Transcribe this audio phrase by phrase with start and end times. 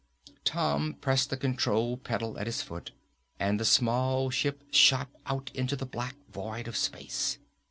[0.43, 2.91] Tom pressed the control pedal at his foot
[3.39, 7.37] and the small ship shot out into the black void of space.